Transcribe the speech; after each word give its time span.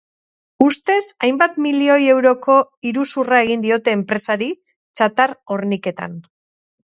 Ustez, 0.67 1.01
hainbat 1.25 1.59
milioi 1.65 1.97
euroko 2.13 2.55
iruzurra 2.91 3.41
egin 3.47 3.65
diote 3.67 3.95
enpresari, 3.99 4.49
txatar 5.01 5.35
horniketan. 5.57 6.17